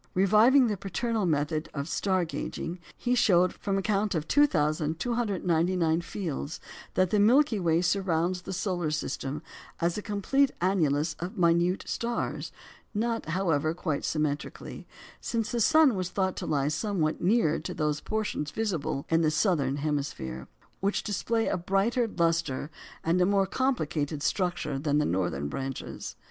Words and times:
Reviving 0.15 0.65
the 0.65 0.77
paternal 0.77 1.27
method 1.27 1.69
of 1.75 1.87
"star 1.87 2.25
gauging," 2.25 2.79
he 2.97 3.13
showed, 3.13 3.53
from 3.53 3.77
a 3.77 3.83
count 3.83 4.15
of 4.15 4.27
2,299 4.27 6.01
fields, 6.01 6.59
that 6.95 7.11
the 7.11 7.19
Milky 7.19 7.59
Way 7.59 7.83
surrounds 7.83 8.41
the 8.41 8.51
solar 8.51 8.89
system 8.89 9.43
as 9.79 9.99
a 9.99 10.01
complete 10.01 10.53
annulus 10.59 11.15
of 11.19 11.37
minute 11.37 11.83
stars; 11.87 12.51
not, 12.95 13.27
however, 13.27 13.75
quite 13.75 14.03
symmetrically, 14.03 14.87
since 15.19 15.51
the 15.51 15.61
sun 15.61 15.93
was 15.93 16.09
thought 16.09 16.35
to 16.37 16.47
lie 16.47 16.69
somewhat 16.69 17.21
nearer 17.21 17.59
to 17.59 17.73
those 17.75 18.01
portions 18.01 18.49
visible 18.49 19.05
in 19.07 19.21
the 19.21 19.29
southern 19.29 19.75
hemisphere, 19.75 20.47
which 20.79 21.03
display 21.03 21.45
a 21.45 21.57
brighter 21.57 22.07
lustre 22.07 22.71
and 23.03 23.21
a 23.21 23.25
more 23.27 23.45
complicated 23.45 24.23
structure 24.23 24.79
than 24.79 24.97
the 24.97 25.05
northern 25.05 25.47
branches. 25.47 26.15